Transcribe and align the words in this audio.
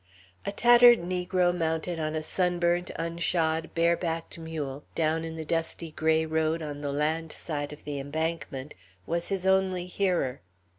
A 0.47 0.51
tattered 0.51 0.97
negro 0.97 1.55
mounted 1.55 1.99
on 1.99 2.15
a 2.15 2.23
sunburnt, 2.23 2.89
unshod, 2.95 3.69
bare 3.75 3.95
backed 3.95 4.39
mule, 4.39 4.83
down 4.95 5.23
in 5.23 5.35
the 5.35 5.45
dusty 5.45 5.91
gray 5.91 6.25
road 6.25 6.63
on 6.63 6.81
the 6.81 6.91
land 6.91 7.31
side 7.31 7.71
of 7.71 7.83
the 7.83 7.99
embankment, 7.99 8.73
was 9.05 9.27
his 9.27 9.45
only 9.45 9.85
hearer. 9.85 10.41